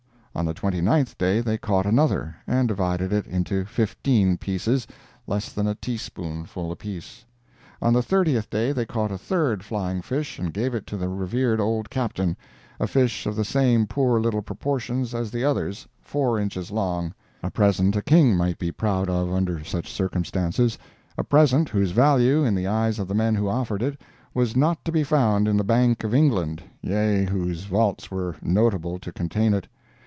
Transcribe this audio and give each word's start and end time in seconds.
On 0.33 0.45
the 0.45 0.53
twenty 0.53 0.79
ninth 0.79 1.17
day 1.17 1.41
they 1.41 1.57
caught 1.57 1.85
another, 1.85 2.37
and 2.47 2.65
divided 2.69 3.11
it 3.11 3.27
into 3.27 3.65
fifteen 3.65 4.37
pieces, 4.37 4.87
less 5.27 5.51
than 5.51 5.67
a 5.67 5.75
teaspoonful 5.75 6.71
apiece. 6.71 7.25
On 7.81 7.91
the 7.91 8.01
thirtieth 8.01 8.49
day 8.49 8.71
they 8.71 8.85
caught 8.85 9.11
a 9.11 9.17
third 9.17 9.61
flying 9.61 10.01
fish 10.01 10.39
and 10.39 10.53
gave 10.53 10.73
it 10.73 10.87
to 10.87 10.95
the 10.95 11.09
revered 11.09 11.59
old 11.59 11.89
Captain—a 11.89 12.87
fish 12.87 13.25
of 13.25 13.35
the 13.35 13.43
same 13.43 13.85
poor 13.85 14.21
little 14.21 14.41
proportions 14.41 15.13
as 15.13 15.31
the 15.31 15.43
others—four 15.43 16.39
inches 16.39 16.71
long—a 16.71 17.51
present 17.51 17.97
a 17.97 18.01
king 18.01 18.37
might 18.37 18.57
be 18.57 18.71
proud 18.71 19.09
of 19.09 19.33
under 19.33 19.65
such 19.65 19.91
circumstances—a 19.91 21.23
present 21.25 21.67
whose 21.67 21.91
value, 21.91 22.41
in 22.41 22.55
the 22.55 22.67
eyes 22.67 22.99
of 22.99 23.09
the 23.09 23.13
men 23.13 23.35
who 23.35 23.49
offered 23.49 23.83
it, 23.83 23.99
was 24.33 24.55
not 24.55 24.85
to 24.85 24.93
be 24.93 25.03
found 25.03 25.45
in 25.45 25.57
the 25.57 25.63
Bank 25.65 26.05
of 26.05 26.15
England—yea, 26.15 27.25
whose 27.25 27.65
vaults 27.65 28.09
were 28.09 28.37
notable 28.41 28.97
to 28.97 29.11
contain 29.11 29.53
it! 29.53 29.67